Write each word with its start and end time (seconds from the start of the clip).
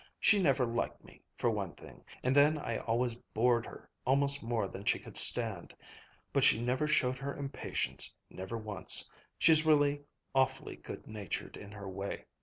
She 0.19 0.41
never 0.41 0.65
liked 0.65 1.03
me, 1.03 1.21
for 1.37 1.51
one 1.51 1.75
thing; 1.75 2.03
and 2.23 2.35
then 2.35 2.57
I 2.57 2.77
always 2.77 3.13
bored 3.13 3.67
her 3.67 3.87
almost 4.03 4.41
more 4.41 4.67
than 4.67 4.83
she 4.83 4.97
could 4.97 5.15
stand. 5.15 5.75
But 6.33 6.43
she 6.43 6.59
never 6.59 6.87
showed 6.87 7.19
her 7.19 7.35
impatience, 7.37 8.11
never 8.27 8.57
once. 8.57 9.07
She's 9.37 9.63
really 9.63 10.01
awfully 10.33 10.77
good 10.77 11.05
natured 11.05 11.55
in 11.55 11.71
her 11.73 11.87
way. 11.87 12.25